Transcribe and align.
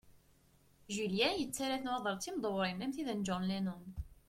Julien 0.95 1.37
yettarra 1.39 1.77
nnwaḍer 1.77 2.15
d 2.15 2.21
timdewṛin 2.23 2.83
am 2.85 2.91
tid 2.95 3.09
n 3.13 3.25
John 3.27 3.43
Lennon. 3.49 3.85